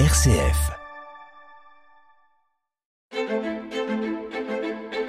RCF. 0.00 0.72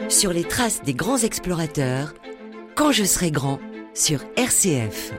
Sur 0.09 0.31
les 0.31 0.43
traces 0.43 0.83
des 0.83 0.93
grands 0.93 1.17
explorateurs, 1.17 2.13
quand 2.75 2.91
je 2.91 3.03
serai 3.03 3.31
grand, 3.31 3.59
sur 3.95 4.19
RCF. 4.37 5.11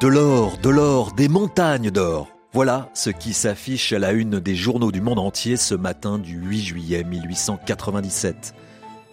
De 0.00 0.08
l'or, 0.08 0.58
de 0.58 0.70
l'or, 0.70 1.12
des 1.12 1.28
montagnes 1.28 1.92
d'or. 1.92 2.33
Voilà 2.54 2.88
ce 2.94 3.10
qui 3.10 3.32
s'affiche 3.32 3.92
à 3.92 3.98
la 3.98 4.12
une 4.12 4.38
des 4.38 4.54
journaux 4.54 4.92
du 4.92 5.00
monde 5.00 5.18
entier 5.18 5.56
ce 5.56 5.74
matin 5.74 6.20
du 6.20 6.36
8 6.36 6.60
juillet 6.60 7.02
1897. 7.02 8.54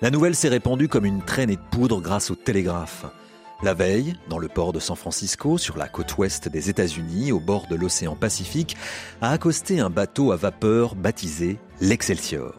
La 0.03 0.11
nouvelle 0.11 0.35
s'est 0.35 0.47
répandue 0.47 0.87
comme 0.87 1.05
une 1.05 1.23
traînée 1.23 1.55
de 1.55 1.61
poudre 1.71 2.01
grâce 2.01 2.29
au 2.29 2.35
télégraphe. 2.35 3.07
La 3.63 3.73
veille, 3.73 4.13
dans 4.29 4.37
le 4.37 4.47
port 4.47 4.73
de 4.73 4.79
San 4.79 4.95
Francisco, 4.95 5.57
sur 5.57 5.75
la 5.75 5.87
côte 5.87 6.19
ouest 6.19 6.49
des 6.49 6.69
États-Unis, 6.69 7.31
au 7.31 7.39
bord 7.39 7.65
de 7.67 7.75
l'océan 7.75 8.15
Pacifique, 8.15 8.77
a 9.21 9.31
accosté 9.31 9.79
un 9.79 9.89
bateau 9.89 10.31
à 10.31 10.35
vapeur 10.35 10.93
baptisé 10.93 11.57
l'Excelsior. 11.79 12.53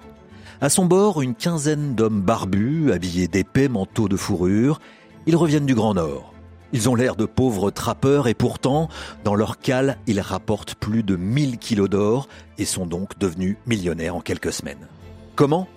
À 0.61 0.69
son 0.69 0.87
bord, 0.87 1.23
une 1.23 1.37
quinzaine 1.37 1.95
d'hommes 1.95 2.23
barbus, 2.23 2.91
habillés 2.91 3.29
d'épais 3.29 3.69
manteaux 3.69 4.09
de 4.09 4.17
fourrure. 4.17 4.81
Ils 5.27 5.37
reviennent 5.37 5.65
du 5.67 5.77
Grand 5.77 5.95
Nord. 5.95 6.32
Ils 6.73 6.89
ont 6.89 6.95
l'air 6.95 7.17
de 7.17 7.27
pauvres 7.27 7.71
trappeurs 7.71 8.29
et 8.29 8.35
pourtant, 8.35 8.89
dans 9.25 9.35
leur 9.35 9.59
cale, 9.59 9.99
ils 10.07 10.21
rapportent 10.21 10.75
plus 10.75 11.03
de 11.03 11.17
1000 11.17 11.59
kilos 11.59 11.91
d'or 11.91 12.29
et 12.57 12.65
sont 12.65 12.87
donc 12.87 13.19
devenus 13.19 13.57
millionnaires 13.67 14.17
en 14.17 14.21
quelques 14.21 14.53
semaines. 14.53 14.89
Comment? 15.37 15.69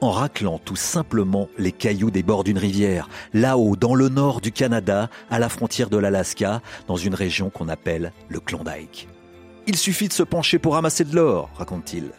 En 0.00 0.10
raclant 0.10 0.58
tout 0.58 0.76
simplement 0.76 1.48
les 1.58 1.72
cailloux 1.72 2.10
des 2.10 2.22
bords 2.22 2.44
d'une 2.44 2.58
rivière, 2.58 3.08
là-haut, 3.32 3.76
dans 3.76 3.94
le 3.94 4.08
nord 4.08 4.40
du 4.40 4.50
Canada, 4.50 5.08
à 5.30 5.38
la 5.38 5.48
frontière 5.48 5.90
de 5.90 5.96
l'Alaska, 5.96 6.62
dans 6.86 6.96
une 6.96 7.14
région 7.14 7.50
qu'on 7.50 7.68
appelle 7.68 8.12
le 8.28 8.40
Klondike. 8.40 9.08
Il 9.66 9.76
suffit 9.76 10.08
de 10.08 10.12
se 10.12 10.22
pencher 10.22 10.58
pour 10.58 10.74
ramasser 10.74 11.04
de 11.04 11.14
l'or, 11.14 11.50
raconte-t-il. 11.56 12.12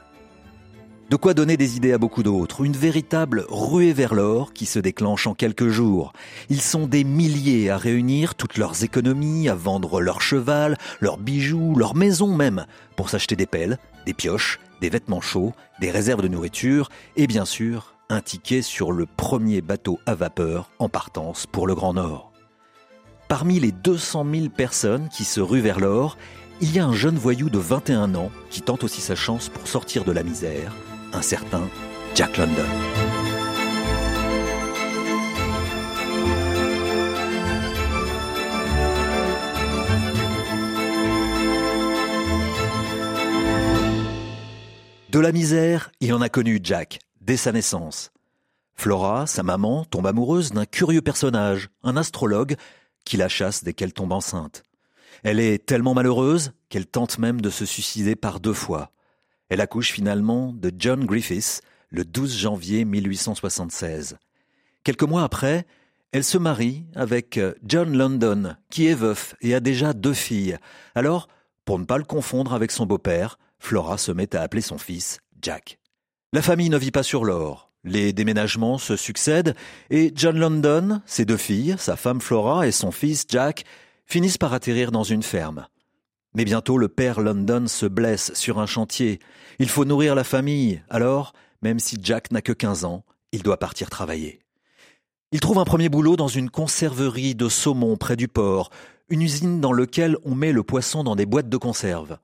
De 1.07 1.17
quoi 1.17 1.35
donner 1.35 1.55
des 1.55 1.77
idées 1.77 1.93
à 1.93 1.99
beaucoup 1.99 2.23
d'autres. 2.23 2.65
Une 2.65 2.75
véritable 2.75 3.45
ruée 3.47 3.93
vers 3.93 4.15
l'or 4.15 4.53
qui 4.53 4.65
se 4.65 4.79
déclenche 4.79 5.27
en 5.27 5.35
quelques 5.35 5.67
jours. 5.67 6.13
Ils 6.49 6.61
sont 6.61 6.87
des 6.87 7.03
milliers 7.03 7.69
à 7.69 7.77
réunir 7.77 8.33
toutes 8.33 8.57
leurs 8.57 8.83
économies, 8.83 9.47
à 9.47 9.53
vendre 9.53 10.01
leur 10.01 10.19
cheval, 10.19 10.77
leurs 11.01 11.19
bijoux, 11.19 11.75
leurs 11.75 11.95
maisons 11.95 12.35
même, 12.35 12.65
pour 12.95 13.11
s'acheter 13.11 13.35
des 13.35 13.45
pelles, 13.45 13.77
des 14.07 14.15
pioches, 14.15 14.59
des 14.81 14.89
vêtements 14.89 15.21
chauds, 15.21 15.53
des 15.79 15.91
réserves 15.91 16.23
de 16.23 16.27
nourriture 16.27 16.89
et 17.17 17.27
bien 17.27 17.45
sûr 17.45 17.93
un 18.09 18.21
ticket 18.21 18.63
sur 18.63 18.91
le 18.91 19.05
premier 19.05 19.61
bateau 19.61 19.99
à 20.07 20.15
vapeur 20.15 20.71
en 20.79 20.89
partance 20.89 21.45
pour 21.45 21.67
le 21.67 21.75
Grand 21.75 21.93
Nord. 21.93 22.31
Parmi 23.27 23.59
les 23.59 23.71
200 23.71 24.25
000 24.31 24.49
personnes 24.49 25.09
qui 25.09 25.23
se 25.23 25.39
ruent 25.39 25.61
vers 25.61 25.79
l'or, 25.79 26.17
il 26.61 26.73
y 26.73 26.79
a 26.79 26.85
un 26.85 26.93
jeune 26.93 27.17
voyou 27.17 27.51
de 27.51 27.59
21 27.59 28.15
ans 28.15 28.31
qui 28.49 28.61
tente 28.63 28.83
aussi 28.83 29.01
sa 29.01 29.15
chance 29.15 29.49
pour 29.49 29.67
sortir 29.67 30.03
de 30.03 30.11
la 30.11 30.23
misère 30.23 30.73
un 31.15 31.21
certain 31.21 31.69
Jack 32.13 32.37
London. 32.37 32.63
De 45.09 45.19
la 45.19 45.31
misère, 45.31 45.91
il 46.01 46.13
en 46.13 46.19
a 46.19 46.27
connu 46.27 46.59
Jack, 46.61 46.99
dès 47.21 47.37
sa 47.37 47.53
naissance. 47.53 48.11
Flora, 48.75 49.25
sa 49.25 49.43
maman, 49.43 49.85
tombe 49.85 50.07
amoureuse 50.07 50.51
d'un 50.51 50.65
curieux 50.65 51.01
personnage, 51.01 51.69
un 51.83 51.95
astrologue, 51.95 52.57
qui 53.05 53.15
la 53.15 53.29
chasse 53.29 53.63
dès 53.63 53.71
qu'elle 53.73 53.93
tombe 53.93 54.11
enceinte. 54.11 54.63
Elle 55.23 55.39
est 55.39 55.65
tellement 55.65 55.93
malheureuse 55.93 56.51
qu'elle 56.67 56.85
tente 56.85 57.19
même 57.19 57.39
de 57.39 57.49
se 57.49 57.65
suicider 57.65 58.17
par 58.17 58.41
deux 58.41 58.53
fois. 58.53 58.91
Elle 59.49 59.61
accouche 59.61 59.91
finalement 59.91 60.53
de 60.53 60.71
John 60.77 61.05
Griffiths 61.05 61.61
le 61.89 62.03
12 62.03 62.37
janvier 62.37 62.85
1876. 62.85 64.17
Quelques 64.83 65.03
mois 65.03 65.23
après, 65.23 65.65
elle 66.11 66.23
se 66.23 66.37
marie 66.37 66.85
avec 66.95 67.37
euh, 67.37 67.53
John 67.63 67.95
London, 67.97 68.55
qui 68.69 68.87
est 68.87 68.93
veuf 68.93 69.35
et 69.41 69.53
a 69.53 69.59
déjà 69.59 69.93
deux 69.93 70.13
filles. 70.13 70.57
Alors, 70.95 71.27
pour 71.65 71.79
ne 71.79 71.85
pas 71.85 71.97
le 71.97 72.03
confondre 72.03 72.53
avec 72.53 72.71
son 72.71 72.85
beau-père, 72.85 73.37
Flora 73.59 73.97
se 73.97 74.11
met 74.11 74.35
à 74.35 74.41
appeler 74.41 74.61
son 74.61 74.77
fils 74.77 75.19
Jack. 75.41 75.79
La 76.33 76.41
famille 76.41 76.69
ne 76.69 76.77
vit 76.77 76.91
pas 76.91 77.03
sur 77.03 77.25
l'or. 77.25 77.71
Les 77.83 78.13
déménagements 78.13 78.77
se 78.77 78.95
succèdent 78.95 79.55
et 79.89 80.11
John 80.15 80.39
London, 80.39 81.01
ses 81.05 81.25
deux 81.25 81.37
filles, 81.37 81.75
sa 81.77 81.95
femme 81.95 82.21
Flora 82.21 82.67
et 82.67 82.71
son 82.71 82.91
fils 82.91 83.25
Jack 83.27 83.63
finissent 84.05 84.37
par 84.37 84.53
atterrir 84.53 84.91
dans 84.91 85.03
une 85.03 85.23
ferme. 85.23 85.67
Mais 86.35 86.43
bientôt 86.45 86.77
le 86.77 86.89
père 86.89 87.21
London 87.21 87.65
se 87.67 87.85
blesse 87.85 88.33
sur 88.33 88.59
un 88.59 88.65
chantier. 88.65 89.19
Il 89.57 89.69
faut 89.69 89.85
nourrir 89.85 90.15
la 90.15 90.25
famille, 90.25 90.83
alors, 90.89 91.33
même 91.61 91.79
si 91.79 91.97
Jack 92.01 92.31
n'a 92.31 92.41
que 92.41 92.51
15 92.51 92.83
ans, 92.83 93.05
il 93.31 93.41
doit 93.41 93.57
partir 93.57 93.89
travailler. 93.89 94.41
Il 95.31 95.39
trouve 95.39 95.59
un 95.59 95.65
premier 95.65 95.89
boulot 95.89 96.17
dans 96.17 96.27
une 96.27 96.49
conserverie 96.49 97.35
de 97.35 97.49
saumon 97.49 97.95
près 97.95 98.17
du 98.17 98.27
port, 98.27 98.69
une 99.09 99.21
usine 99.21 99.61
dans 99.61 99.73
laquelle 99.73 100.17
on 100.25 100.35
met 100.35 100.51
le 100.51 100.63
poisson 100.63 101.03
dans 101.03 101.15
des 101.15 101.25
boîtes 101.25 101.49
de 101.49 101.57
conserve. 101.57 102.17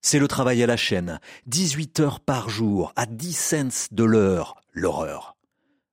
C'est 0.00 0.18
le 0.18 0.28
travail 0.28 0.62
à 0.62 0.66
la 0.66 0.76
chaîne, 0.76 1.20
18 1.46 2.00
heures 2.00 2.20
par 2.20 2.48
jour, 2.48 2.92
à 2.96 3.06
10 3.06 3.32
cents 3.32 3.88
de 3.92 4.04
l'heure, 4.04 4.60
l'horreur. 4.72 5.36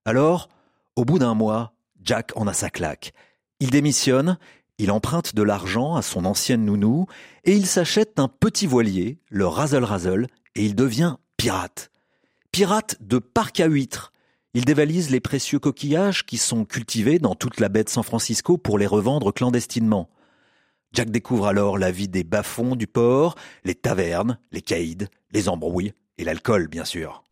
Alors, 0.06 0.50
au 0.96 1.06
bout 1.06 1.19
d'un 1.19 1.34
mois, 1.34 1.74
Jack 2.02 2.31
en 2.36 2.48
a 2.48 2.53
sa 2.53 2.69
claque. 2.69 3.14
Il 3.59 3.69
démissionne 3.69 4.38
il 4.80 4.92
emprunte 4.92 5.36
de 5.36 5.44
l'argent 5.44 5.96
à 5.96 6.02
son 6.02 6.26
ancienne 6.26 6.66
nounou 6.66 7.06
et 7.44 7.54
il 7.54 7.68
s'achète 7.68 8.18
un 8.18 8.30
petit 8.30 8.66
voilier, 8.66 9.20
le 9.30 9.46
Razzle 9.46 9.84
Razzle, 9.84 10.28
et 10.56 10.66
il 10.66 10.74
devient 10.74 11.18
pirate. 11.38 11.92
Pirate 12.52 12.96
de 13.02 13.20
parc 13.20 13.60
à 13.60 13.68
huîtres. 13.68 14.14
Il 14.54 14.66
dévalise 14.66 15.12
les 15.12 15.20
précieux 15.20 15.60
coquillages 15.60 16.26
qui 16.26 16.38
sont 16.38 16.66
cultivés 16.66 17.20
dans 17.20 17.36
toute 17.36 17.60
la 17.60 17.70
baie 17.70 17.84
de 17.84 17.90
San 17.90 18.04
Francisco 18.04 18.58
pour 18.58 18.80
les 18.80 18.88
revendre 18.88 19.32
clandestinement. 19.34 20.10
Jack 20.94 21.12
découvre 21.12 21.46
alors 21.46 21.78
la 21.78 21.92
vie 21.92 22.08
des 22.08 22.24
bas-fonds 22.24 22.76
du 22.76 22.88
port, 22.88 23.36
les 23.64 23.76
tavernes, 23.76 24.40
les 24.52 24.62
caïds, 24.62 25.08
les 25.32 25.50
embrouilles 25.50 25.94
et 26.18 26.24
l'alcool, 26.24 26.68
bien 26.68 26.86
sûr. 26.86 27.24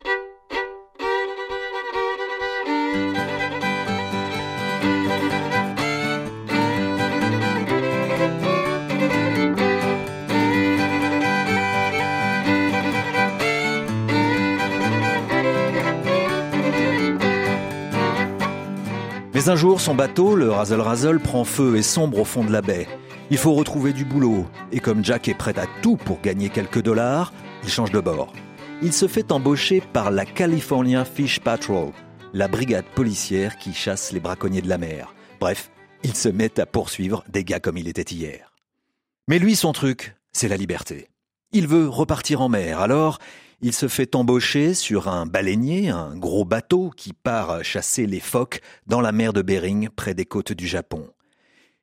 Mais 19.38 19.50
un 19.50 19.54
jour, 19.54 19.80
son 19.80 19.94
bateau, 19.94 20.34
le 20.34 20.50
Razzle 20.50 20.80
Razzle, 20.80 21.20
prend 21.20 21.44
feu 21.44 21.76
et 21.76 21.82
sombre 21.82 22.18
au 22.18 22.24
fond 22.24 22.42
de 22.42 22.50
la 22.50 22.60
baie. 22.60 22.88
Il 23.30 23.38
faut 23.38 23.52
retrouver 23.52 23.92
du 23.92 24.04
boulot, 24.04 24.48
et 24.72 24.80
comme 24.80 25.04
Jack 25.04 25.28
est 25.28 25.34
prêt 25.34 25.56
à 25.60 25.66
tout 25.80 25.94
pour 25.94 26.20
gagner 26.20 26.48
quelques 26.48 26.82
dollars, 26.82 27.32
il 27.62 27.68
change 27.68 27.92
de 27.92 28.00
bord. 28.00 28.32
Il 28.82 28.92
se 28.92 29.06
fait 29.06 29.30
embaucher 29.30 29.80
par 29.92 30.10
la 30.10 30.24
California 30.24 31.04
Fish 31.04 31.38
Patrol, 31.38 31.92
la 32.32 32.48
brigade 32.48 32.86
policière 32.96 33.58
qui 33.58 33.74
chasse 33.74 34.10
les 34.10 34.18
braconniers 34.18 34.60
de 34.60 34.68
la 34.68 34.76
mer. 34.76 35.14
Bref, 35.38 35.70
il 36.02 36.16
se 36.16 36.28
met 36.28 36.58
à 36.58 36.66
poursuivre 36.66 37.22
des 37.28 37.44
gars 37.44 37.60
comme 37.60 37.78
il 37.78 37.86
était 37.86 38.12
hier. 38.12 38.52
Mais 39.28 39.38
lui, 39.38 39.54
son 39.54 39.72
truc, 39.72 40.16
c'est 40.32 40.48
la 40.48 40.56
liberté. 40.56 41.10
Il 41.52 41.68
veut 41.68 41.88
repartir 41.88 42.40
en 42.40 42.48
mer, 42.48 42.80
alors 42.80 43.20
il 43.60 43.72
se 43.72 43.88
fait 43.88 44.14
embaucher 44.14 44.74
sur 44.74 45.08
un 45.08 45.26
baleinier, 45.26 45.88
un 45.88 46.16
gros 46.16 46.44
bateau 46.44 46.90
qui 46.96 47.12
part 47.12 47.64
chasser 47.64 48.06
les 48.06 48.20
phoques 48.20 48.60
dans 48.86 49.00
la 49.00 49.12
mer 49.12 49.32
de 49.32 49.42
Bering 49.42 49.88
près 49.88 50.14
des 50.14 50.26
côtes 50.26 50.52
du 50.52 50.66
Japon. 50.66 51.08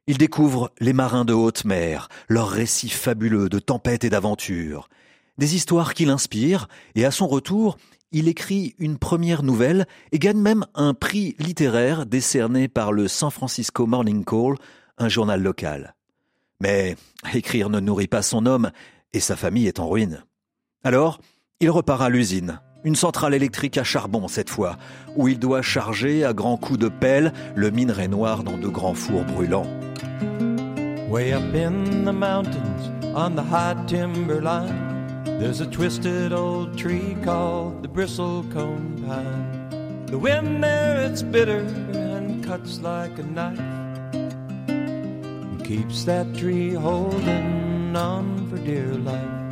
Il 0.08 0.18
découvre 0.18 0.72
les 0.80 0.94
marins 0.94 1.26
de 1.26 1.34
haute 1.34 1.66
mer, 1.66 2.10
leurs 2.30 2.50
récits 2.50 2.90
fabuleux 2.90 3.50
de 3.50 3.60
tempêtes 3.60 4.04
et 4.04 4.10
d'aventures, 4.10 4.88
des 5.38 5.56
histoires 5.56 5.94
qui 5.94 6.06
l'inspirent, 6.06 6.68
et 6.94 7.06
à 7.06 7.12
son 7.12 7.28
retour, 7.28 7.78
il 8.12 8.28
écrit 8.28 8.76
une 8.80 8.98
première 8.98 9.44
nouvelle 9.44 9.88
et 10.12 10.20
gagne 10.20 10.40
même 10.40 10.66
un 10.76 10.94
prix 10.94 11.36
littéraire 11.40 12.06
décerné 12.06 12.68
par 12.68 12.94
le 12.94 13.08
San 13.08 13.32
Francisco 13.32 13.86
Morning 13.88 14.24
Call, 14.24 14.56
un 14.98 15.10
journal 15.10 15.42
local. 15.42 15.96
Mais 16.62 16.96
écrire 17.34 17.70
ne 17.70 17.80
nourrit 17.82 18.08
pas 18.08 18.22
son 18.22 18.46
homme, 18.46 18.72
et 19.12 19.20
sa 19.20 19.36
famille 19.36 19.68
est 19.68 19.80
en 19.80 19.90
ruine. 19.90 20.24
Alors, 20.84 21.20
il 21.62 21.70
repart 21.70 22.02
à 22.02 22.10
l'usine, 22.10 22.60
une 22.84 22.96
centrale 22.96 23.34
électrique 23.34 23.78
à 23.78 23.84
charbon 23.84 24.28
cette 24.28 24.50
fois, 24.50 24.76
où 25.16 25.30
il 25.30 25.40
doit 25.40 25.62
charger 25.62 26.26
à 26.26 26.34
grands 26.34 26.58
coups 26.58 26.80
de 26.80 26.90
pelle 26.90 27.32
le 27.56 27.72
minerai 27.72 28.10
noir 28.10 28.44
dans 28.44 28.58
de 28.58 28.68
grands 28.68 28.94
fours 28.94 29.24
brûlants. 29.24 29.68
Way 31.10 31.34
up 31.34 31.56
in 31.56 32.04
the 32.04 32.14
mountains 32.14 32.92
on 33.16 33.36
the 33.36 33.44
high 33.44 33.76
timber 33.88 34.42
line, 34.42 34.96
There's 35.40 35.62
a 35.62 35.66
twisted 35.66 36.34
old 36.34 36.78
tree 36.78 37.16
called 37.24 37.84
the 37.84 37.90
bristlecone 37.90 39.06
pine. 39.06 40.06
The 40.08 40.18
wind 40.18 40.64
there, 40.64 41.06
it's 41.06 41.22
bitter 41.22 41.60
and 41.94 42.44
cuts 42.44 42.82
like 42.82 43.18
a 43.18 43.24
knife. 43.24 43.60
And 44.70 45.64
keeps 45.64 46.04
that 46.06 46.36
tree 46.36 46.74
holding 46.74 47.96
on 47.96 48.50
for 48.50 48.58
dear 48.58 48.88
life. 48.88 49.45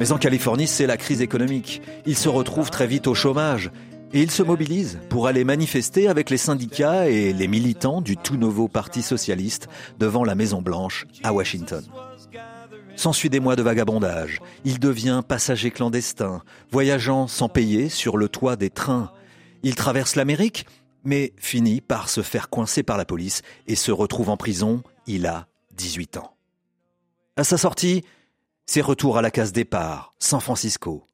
Mais 0.00 0.12
en 0.12 0.18
Californie, 0.18 0.66
c'est 0.66 0.86
la 0.86 0.96
crise 0.96 1.20
économique. 1.20 1.82
Il 2.06 2.16
se 2.16 2.30
retrouve 2.30 2.70
très 2.70 2.86
vite 2.86 3.06
au 3.06 3.14
chômage. 3.14 3.70
Et 4.14 4.22
il 4.22 4.30
se 4.30 4.42
mobilise 4.42 4.98
pour 5.10 5.26
aller 5.28 5.44
manifester 5.44 6.08
avec 6.08 6.30
les 6.30 6.38
syndicats 6.38 7.08
et 7.08 7.32
les 7.34 7.46
militants 7.46 8.00
du 8.00 8.16
tout 8.16 8.36
nouveau 8.36 8.66
Parti 8.66 9.02
socialiste 9.02 9.68
devant 9.98 10.24
la 10.24 10.34
Maison 10.34 10.62
Blanche 10.62 11.06
à 11.22 11.32
Washington. 11.34 11.84
S'ensuit 12.96 13.28
des 13.28 13.40
mois 13.40 13.56
de 13.56 13.62
vagabondage. 13.62 14.40
Il 14.64 14.80
devient 14.80 15.22
passager 15.26 15.70
clandestin, 15.70 16.42
voyageant 16.72 17.28
sans 17.28 17.48
payer 17.48 17.88
sur 17.88 18.16
le 18.16 18.28
toit 18.28 18.56
des 18.56 18.70
trains. 18.70 19.12
Il 19.62 19.76
traverse 19.76 20.16
l'Amérique, 20.16 20.66
mais 21.04 21.34
finit 21.36 21.82
par 21.82 22.08
se 22.08 22.22
faire 22.22 22.48
coincer 22.48 22.82
par 22.82 22.96
la 22.96 23.04
police 23.04 23.42
et 23.68 23.76
se 23.76 23.92
retrouve 23.92 24.30
en 24.30 24.36
prison. 24.36 24.82
Il 25.06 25.26
a 25.26 25.46
18 25.76 26.16
ans. 26.16 26.34
À 27.36 27.44
sa 27.44 27.58
sortie, 27.58 28.02
c'est 28.72 28.82
retour 28.82 29.18
à 29.18 29.22
la 29.22 29.32
case 29.32 29.50
départ, 29.50 30.14
San 30.20 30.40
Francisco. 30.40 31.04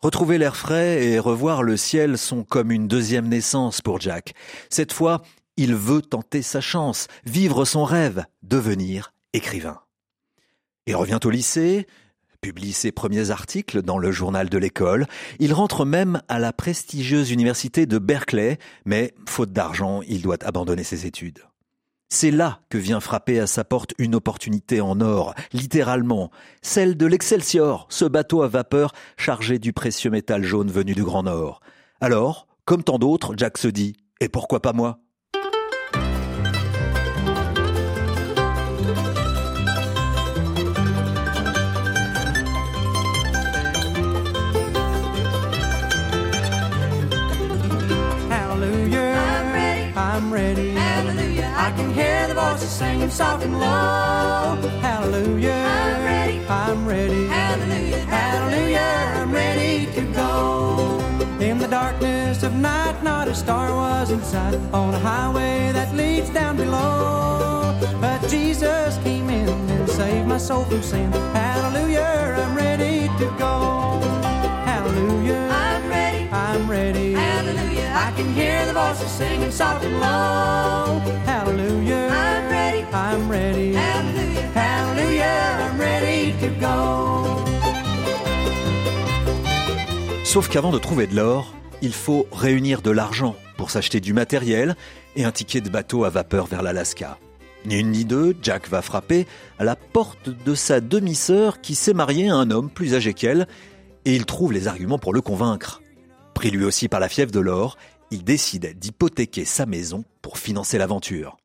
Retrouver 0.00 0.36
l'air 0.36 0.58
frais 0.58 1.06
et 1.06 1.18
revoir 1.18 1.62
le 1.62 1.78
ciel 1.78 2.18
sont 2.18 2.44
comme 2.44 2.70
une 2.70 2.86
deuxième 2.86 3.28
naissance 3.28 3.80
pour 3.80 3.98
Jack. 3.98 4.34
Cette 4.68 4.92
fois, 4.92 5.22
il 5.56 5.74
veut 5.74 6.02
tenter 6.02 6.42
sa 6.42 6.60
chance, 6.60 7.06
vivre 7.24 7.64
son 7.64 7.84
rêve, 7.84 8.26
devenir 8.42 9.14
écrivain. 9.32 9.80
Il 10.86 10.96
revient 10.96 11.20
au 11.24 11.30
lycée, 11.30 11.86
publie 12.42 12.74
ses 12.74 12.92
premiers 12.92 13.30
articles 13.30 13.80
dans 13.80 13.96
le 13.96 14.12
journal 14.12 14.50
de 14.50 14.58
l'école, 14.58 15.06
il 15.38 15.54
rentre 15.54 15.86
même 15.86 16.20
à 16.28 16.38
la 16.38 16.52
prestigieuse 16.52 17.30
université 17.30 17.86
de 17.86 17.96
Berkeley, 17.96 18.58
mais 18.84 19.14
faute 19.26 19.54
d'argent, 19.54 20.02
il 20.02 20.20
doit 20.20 20.44
abandonner 20.44 20.84
ses 20.84 21.06
études. 21.06 21.40
C'est 22.12 22.32
là 22.32 22.58
que 22.68 22.76
vient 22.76 22.98
frapper 22.98 23.38
à 23.38 23.46
sa 23.46 23.62
porte 23.62 23.94
une 23.98 24.16
opportunité 24.16 24.80
en 24.80 25.00
or, 25.00 25.32
littéralement, 25.52 26.32
celle 26.60 26.96
de 26.96 27.06
l'Excelsior, 27.06 27.86
ce 27.88 28.04
bateau 28.04 28.42
à 28.42 28.48
vapeur 28.48 28.92
chargé 29.16 29.60
du 29.60 29.72
précieux 29.72 30.10
métal 30.10 30.42
jaune 30.42 30.72
venu 30.72 30.92
du 30.92 31.04
Grand 31.04 31.22
Nord. 31.22 31.60
Alors, 32.00 32.48
comme 32.64 32.82
tant 32.82 32.98
d'autres, 32.98 33.34
Jack 33.36 33.58
se 33.58 33.68
dit 33.68 33.96
Et 34.20 34.28
pourquoi 34.28 34.60
pas 34.60 34.72
moi? 34.72 34.98
I 51.70 51.72
can 51.72 51.94
hear 51.94 52.26
the 52.26 52.34
voices 52.34 52.68
singing 52.68 53.10
soft 53.10 53.44
and 53.44 53.56
low. 53.56 54.58
Hallelujah, 54.80 55.52
I'm 55.52 56.04
ready. 56.04 56.38
I'm 56.48 56.84
ready. 56.84 57.26
Hallelujah. 57.28 57.98
Hallelujah, 58.06 59.12
I'm 59.14 59.30
ready 59.30 59.86
to 59.92 60.02
go. 60.12 60.98
In 61.38 61.58
the 61.58 61.68
darkness 61.68 62.42
of 62.42 62.54
night, 62.54 63.00
not 63.04 63.28
a 63.28 63.34
star 63.36 63.70
was 63.72 64.10
in 64.10 64.20
sight 64.20 64.58
on 64.72 64.94
a 64.94 64.98
highway 64.98 65.70
that 65.72 65.94
leads 65.94 66.30
down 66.30 66.56
below. 66.56 67.78
But 68.00 68.28
Jesus 68.28 68.98
came 69.04 69.30
in 69.30 69.48
and 69.48 69.88
saved 69.88 70.26
my 70.26 70.38
soul 70.38 70.64
from 70.64 70.82
sin. 70.82 71.12
Hallelujah, 71.12 72.19
can 78.20 78.34
hear 78.34 78.66
the 78.66 78.72
voices 78.72 79.10
singing 79.10 79.50
soft 79.50 79.84
and 79.84 79.98
low. 79.98 81.00
Hallelujah, 81.26 82.08
I'm 82.10 82.50
ready. 82.50 82.84
I'm 82.92 83.30
ready. 83.30 83.72
Hallelujah. 83.72 84.50
Hallelujah, 84.54 85.58
I'm 85.64 85.78
ready 85.78 86.32
to 86.40 86.48
go. 86.60 87.44
Sauf 90.24 90.48
qu'avant 90.48 90.70
de 90.70 90.78
trouver 90.78 91.06
de 91.06 91.16
l'or, 91.16 91.54
il 91.82 91.92
faut 91.92 92.26
réunir 92.30 92.82
de 92.82 92.90
l'argent 92.90 93.34
pour 93.56 93.70
s'acheter 93.70 94.00
du 94.00 94.12
matériel 94.12 94.76
et 95.16 95.24
un 95.24 95.32
ticket 95.32 95.60
de 95.60 95.70
bateau 95.70 96.04
à 96.04 96.10
vapeur 96.10 96.46
vers 96.46 96.62
l'Alaska. 96.62 97.18
Ni 97.64 97.78
une 97.78 97.90
ni 97.90 98.04
deux, 98.04 98.36
Jack 98.42 98.68
va 98.68 98.80
frapper 98.80 99.26
à 99.58 99.64
la 99.64 99.76
porte 99.76 100.28
de 100.30 100.54
sa 100.54 100.80
demi-sœur 100.80 101.60
qui 101.60 101.74
s'est 101.74 101.94
mariée 101.94 102.28
à 102.28 102.36
un 102.36 102.50
homme 102.50 102.70
plus 102.70 102.94
âgé 102.94 103.12
qu'elle 103.12 103.46
et 104.04 104.14
il 104.14 104.24
trouve 104.24 104.52
les 104.52 104.68
arguments 104.68 104.98
pour 104.98 105.12
le 105.12 105.20
convaincre. 105.20 105.82
Pris 106.32 106.50
lui 106.50 106.64
aussi 106.64 106.88
par 106.88 107.00
la 107.00 107.08
fièvre 107.08 107.32
de 107.32 107.40
l'or, 107.40 107.76
il 108.10 108.24
décide 108.24 108.78
d'hypothéquer 108.78 109.44
sa 109.44 109.66
maison 109.66 110.04
pour 110.22 110.38
financer 110.38 110.78
l'aventure. 110.78 111.36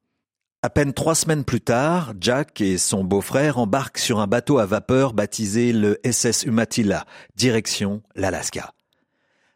À 0.62 0.70
peine 0.72 0.94
trois 0.94 1.14
semaines 1.14 1.44
plus 1.44 1.62
tard, 1.62 2.14
Jack 2.20 2.60
et 2.60 2.80
son 2.80 3.04
beau-frère 3.04 3.60
embarquent 3.60 4.00
sur 4.00 4.20
un 4.20 4.26
bateau 4.26 4.58
à 4.58 4.66
vapeur 4.66 5.14
baptisé 5.14 5.72
le 5.72 6.00
SS 6.04 6.44
Umatilla, 6.44 7.06
direction 7.36 8.02
l'Alaska. 8.16 8.74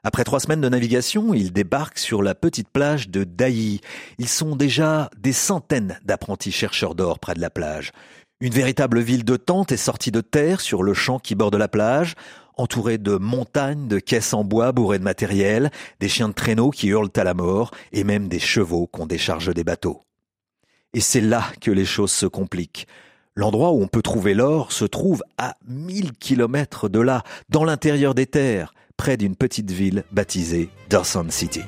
Après 0.04 0.24
trois 0.24 0.40
semaines 0.40 0.62
de 0.62 0.70
navigation, 0.70 1.34
ils 1.34 1.52
débarquent 1.52 1.98
sur 1.98 2.22
la 2.22 2.36
petite 2.36 2.70
plage 2.70 3.10
de 3.10 3.24
Daï. 3.24 3.82
Ils 4.18 4.30
sont 4.30 4.56
déjà 4.56 5.10
des 5.18 5.34
centaines 5.34 6.00
d'apprentis 6.06 6.52
chercheurs 6.52 6.96
d'or 6.96 7.20
près 7.20 7.34
de 7.34 7.42
la 7.42 7.50
plage. 7.50 7.92
Une 8.40 8.54
véritable 8.54 9.02
ville 9.02 9.26
de 9.26 9.36
tentes 9.36 9.74
est 9.74 9.78
sortie 9.78 10.12
de 10.12 10.22
terre 10.22 10.62
sur 10.62 10.84
le 10.84 10.94
champ 10.94 11.20
qui 11.20 11.36
borde 11.36 11.56
la 11.56 11.68
plage, 11.68 12.16
entourée 12.60 12.98
de 12.98 13.16
montagnes 13.16 13.88
de 13.88 14.00
caisses 14.00 14.34
en 14.34 14.44
bois 14.44 14.72
bourrées 14.72 15.00
de 15.00 15.04
matériel, 15.04 15.72
des 16.00 16.10
chiens 16.10 16.30
de 16.30 16.34
traîneau 16.34 16.70
qui 16.72 16.88
hurlent 16.88 17.10
à 17.16 17.24
la 17.24 17.34
mort, 17.34 17.72
et 17.94 18.04
même 18.04 18.28
des 18.28 18.40
chevaux 18.40 18.88
qu'on 18.88 19.06
décharge 19.06 19.54
des 19.54 19.64
bateaux. 19.64 20.02
Et 20.94 21.00
c'est 21.00 21.22
là 21.22 21.44
que 21.62 21.72
les 21.72 21.86
choses 21.86 22.12
se 22.12 22.26
compliquent. 22.26 22.88
L'endroit 23.36 23.72
où 23.72 23.82
on 23.82 23.88
peut 23.88 24.02
trouver 24.02 24.34
l'or 24.34 24.72
se 24.72 24.86
trouve 24.86 25.24
à 25.38 25.56
1000 25.68 26.14
kilomètres 26.14 26.90
de 26.90 27.00
là, 27.00 27.24
dans 27.50 27.64
l'intérieur 27.64 28.14
des 28.14 28.26
terres, 28.26 28.74
près 28.98 29.16
d'une 29.16 29.36
petite 29.36 29.72
ville 29.72 30.04
baptisée 30.12 30.70
Dawson 30.90 31.28
City. 31.30 31.62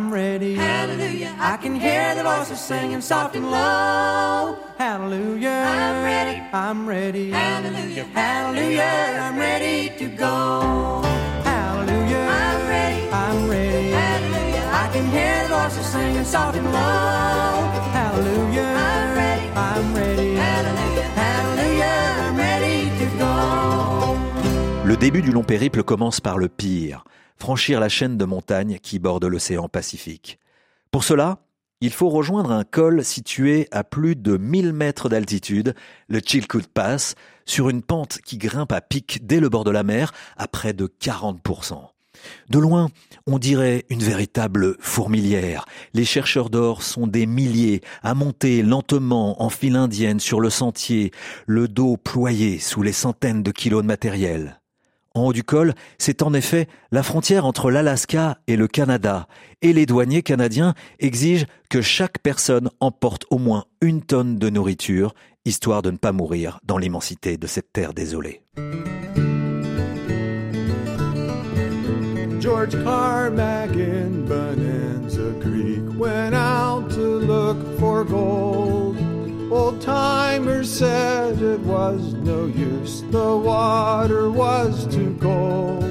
I'm 0.00 0.10
ready. 0.10 0.54
Hallelujah. 0.54 1.36
I 1.38 1.58
can 1.58 1.74
hear 1.74 2.14
the 2.14 2.24
voices 2.24 2.58
singing 2.58 3.02
soft 3.02 3.36
and 3.36 3.50
low. 3.50 4.56
Hallelujah. 4.78 5.50
I'm 5.50 6.02
ready. 6.02 6.42
I'm 6.54 6.88
ready. 6.88 7.30
Hallelujah. 7.30 8.04
Hallelujah. 8.04 9.18
I'm 9.20 9.38
ready 9.38 9.90
to 9.98 10.08
go. 10.08 11.02
Hallelujah. 11.44 12.16
I'm 12.16 12.60
ready. 12.66 13.08
I'm 13.12 13.50
ready. 13.50 13.90
Hallelujah. 13.90 14.64
I 14.72 14.88
can 14.90 15.04
hear 15.10 15.46
the 15.46 15.54
voices 15.54 15.86
singing 15.92 16.24
soft 16.24 16.56
and 16.56 16.72
low. 16.72 17.52
Hallelujah. 17.92 18.72
I'm 18.88 19.14
ready. 19.14 19.48
I'm 19.54 19.94
ready. 19.94 20.34
Hallelujah. 20.34 21.08
Hallelujah. 21.24 21.98
I'm 22.24 22.36
ready 22.38 22.88
to 23.00 23.06
go. 23.18 24.88
Le 24.88 24.96
début 24.96 25.20
du 25.20 25.30
long 25.30 25.44
périple 25.44 25.82
commence 25.82 26.22
par 26.22 26.38
le 26.38 26.48
pire, 26.48 27.04
franchir 27.40 27.80
la 27.80 27.88
chaîne 27.88 28.18
de 28.18 28.24
montagnes 28.24 28.78
qui 28.80 28.98
borde 28.98 29.24
l'océan 29.24 29.68
Pacifique. 29.68 30.38
Pour 30.90 31.04
cela, 31.04 31.38
il 31.80 31.90
faut 31.90 32.10
rejoindre 32.10 32.52
un 32.52 32.64
col 32.64 33.02
situé 33.02 33.66
à 33.72 33.82
plus 33.82 34.14
de 34.14 34.36
1000 34.36 34.74
mètres 34.74 35.08
d'altitude, 35.08 35.74
le 36.08 36.20
Chilkoot 36.24 36.68
Pass, 36.74 37.14
sur 37.46 37.70
une 37.70 37.82
pente 37.82 38.18
qui 38.24 38.36
grimpe 38.36 38.72
à 38.72 38.82
pic 38.82 39.26
dès 39.26 39.40
le 39.40 39.48
bord 39.48 39.64
de 39.64 39.70
la 39.70 39.82
mer 39.82 40.12
à 40.36 40.46
près 40.46 40.74
de 40.74 40.86
40%. 40.86 41.88
De 42.50 42.58
loin, 42.58 42.90
on 43.26 43.38
dirait 43.38 43.86
une 43.88 44.02
véritable 44.02 44.76
fourmilière. 44.78 45.64
Les 45.94 46.04
chercheurs 46.04 46.50
d'or 46.50 46.82
sont 46.82 47.06
des 47.06 47.24
milliers 47.24 47.80
à 48.02 48.12
monter 48.12 48.62
lentement 48.62 49.42
en 49.42 49.48
file 49.48 49.76
indienne 49.76 50.20
sur 50.20 50.40
le 50.40 50.50
sentier, 50.50 51.12
le 51.46 51.66
dos 51.66 51.96
ployé 51.96 52.58
sous 52.58 52.82
les 52.82 52.92
centaines 52.92 53.42
de 53.42 53.50
kilos 53.52 53.80
de 53.80 53.86
matériel. 53.86 54.59
En 55.14 55.22
haut 55.22 55.32
du 55.32 55.42
col, 55.42 55.74
c'est 55.98 56.22
en 56.22 56.32
effet 56.34 56.68
la 56.92 57.02
frontière 57.02 57.44
entre 57.44 57.70
l'Alaska 57.70 58.38
et 58.46 58.56
le 58.56 58.68
Canada, 58.68 59.26
et 59.60 59.72
les 59.72 59.84
douaniers 59.84 60.22
canadiens 60.22 60.74
exigent 61.00 61.46
que 61.68 61.82
chaque 61.82 62.20
personne 62.20 62.70
emporte 62.78 63.24
au 63.30 63.38
moins 63.38 63.64
une 63.80 64.02
tonne 64.02 64.36
de 64.36 64.50
nourriture, 64.50 65.14
histoire 65.44 65.82
de 65.82 65.90
ne 65.90 65.96
pas 65.96 66.12
mourir 66.12 66.60
dans 66.64 66.78
l'immensité 66.78 67.36
de 67.36 67.46
cette 67.46 67.72
terre 67.72 67.92
désolée. 67.92 68.42
George 72.40 72.82
Carmack 72.82 73.76
in 73.76 74.26
Creek 75.40 75.98
went 75.98 76.34
out 76.34 76.90
to 76.90 77.18
look 77.18 77.78
for 77.78 78.04
gold. 78.04 78.79
Old 79.80 79.86
timers 79.86 80.70
said 80.70 81.40
it 81.40 81.60
was 81.60 82.12
no 82.12 82.44
use, 82.44 83.00
the 83.10 83.34
water 83.34 84.30
was 84.30 84.86
too 84.94 85.16
cold. 85.18 85.82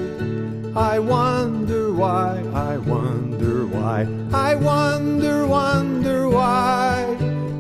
I 0.78 1.00
wonder 1.00 1.92
why, 1.92 2.44
I 2.54 2.78
wonder 2.78 3.66
why, 3.66 4.06
I 4.32 4.54
wonder, 4.54 5.48
wonder 5.48 6.30
why. 6.30 7.18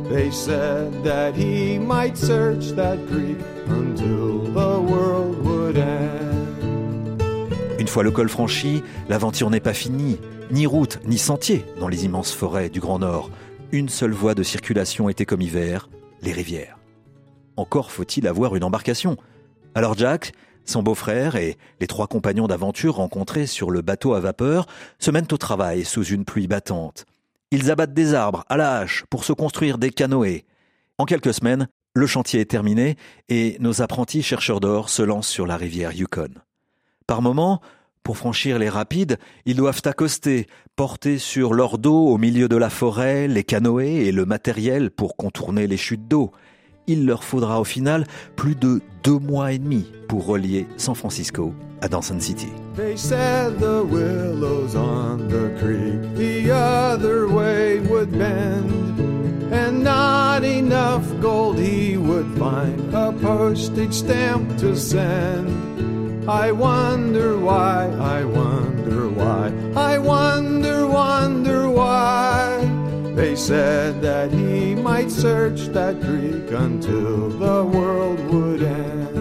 They 0.09 0.29
said 0.29 1.03
that 1.03 1.35
he 1.35 1.79
might 1.79 2.15
search 2.15 2.75
that 2.75 2.99
creek 3.07 3.39
until 3.67 4.43
the 4.53 4.79
world 4.81 5.43
would 5.43 5.77
end. 5.77 7.23
Une 7.79 7.87
fois 7.87 8.03
le 8.03 8.11
col 8.11 8.29
franchi, 8.29 8.83
l'aventure 9.09 9.49
n'est 9.49 9.63
pas 9.63 9.73
finie. 9.73 10.19
Ni 10.51 10.67
route, 10.67 10.99
ni 11.05 11.17
sentier 11.17 11.65
dans 11.79 11.87
les 11.87 12.05
immenses 12.05 12.33
forêts 12.33 12.69
du 12.69 12.79
Grand 12.79 12.99
Nord. 12.99 13.31
Une 13.71 13.89
seule 13.89 14.13
voie 14.13 14.35
de 14.35 14.43
circulation 14.43 15.09
était 15.09 15.25
comme 15.25 15.41
hiver, 15.41 15.87
les 16.21 16.31
rivières. 16.31 16.77
Encore 17.57 17.91
faut-il 17.91 18.27
avoir 18.27 18.55
une 18.55 18.63
embarcation. 18.63 19.17
Alors 19.75 19.97
Jack, 19.97 20.33
son 20.65 20.83
beau-frère 20.83 21.35
et 21.35 21.57
les 21.79 21.87
trois 21.87 22.07
compagnons 22.07 22.47
d'aventure 22.47 22.95
rencontrés 22.95 23.47
sur 23.47 23.71
le 23.71 23.81
bateau 23.81 24.13
à 24.13 24.19
vapeur 24.19 24.67
se 24.99 25.11
mènent 25.11 25.27
au 25.31 25.37
travail 25.37 25.83
sous 25.83 26.03
une 26.03 26.25
pluie 26.25 26.47
battante. 26.47 27.05
Ils 27.51 27.71
abattent 27.71 27.93
des 27.93 28.13
arbres 28.13 28.45
à 28.49 28.57
la 28.57 28.77
hache 28.77 29.03
pour 29.09 29.23
se 29.23 29.33
construire 29.33 29.77
des 29.77 29.89
canoës. 29.89 30.45
En 30.99 31.05
quelques 31.05 31.33
semaines, 31.33 31.67
le 31.95 32.05
chantier 32.05 32.39
est 32.39 32.49
terminé 32.49 32.97
et 33.29 33.57
nos 33.59 33.81
apprentis 33.81 34.21
chercheurs 34.21 34.59
d'or 34.59 34.89
se 34.89 35.01
lancent 35.01 35.27
sur 35.27 35.47
la 35.47 35.57
rivière 35.57 35.91
Yukon. 35.91 36.35
Par 37.07 37.23
moments, 37.23 37.61
pour 38.03 38.17
franchir 38.17 38.59
les 38.59 38.69
rapides, 38.69 39.17
ils 39.45 39.55
doivent 39.55 39.81
accoster, 39.85 40.47
porter 40.79 41.17
sur 41.17 41.53
leur 41.53 41.77
dos 41.77 42.07
au 42.07 42.17
milieu 42.17 42.47
de 42.47 42.55
la 42.55 42.69
forêt 42.69 43.27
les 43.27 43.43
canoës 43.43 44.07
et 44.07 44.13
le 44.13 44.25
matériel 44.25 44.91
pour 44.91 45.17
contourner 45.17 45.67
les 45.67 45.75
chutes 45.75 46.07
d'eau. 46.07 46.31
Il 46.87 47.05
leur 47.05 47.25
faudra 47.25 47.59
au 47.59 47.65
final 47.65 48.05
plus 48.37 48.55
de 48.55 48.79
deux 49.03 49.19
mois 49.19 49.51
et 49.51 49.57
demi 49.57 49.91
pour 50.07 50.25
relier 50.25 50.67
San 50.77 50.95
Francisco 50.95 51.53
à 51.81 51.89
Dawson 51.89 52.21
City. 52.21 52.47
They 52.77 52.95
said 52.95 53.59
the 53.59 53.83
willows 53.83 54.73
on 54.77 55.27
the 55.27 55.51
creek 55.59 56.15
the 56.15 56.49
other 56.49 57.27
way 57.27 57.81
would 57.81 58.17
bend, 58.17 59.51
and 59.51 59.83
not 59.83 60.45
enough 60.45 61.03
gold 61.19 61.59
he 61.59 61.97
would 61.97 62.27
find 62.37 62.95
a 62.95 63.11
postage 63.11 63.91
stamp 63.91 64.57
to 64.59 64.73
send. 64.77 65.49
I 66.29 66.53
wonder 66.53 67.37
why, 67.37 67.89
I 67.99 68.23
wonder 68.23 68.48
said 73.39 74.01
that 74.01 74.31
he 74.33 74.75
might 74.75 75.09
search 75.09 75.67
that 75.67 75.95
creek 76.01 76.51
until 76.51 77.29
the 77.29 77.63
world 77.63 78.19
would 78.31 78.61
end. 78.61 79.18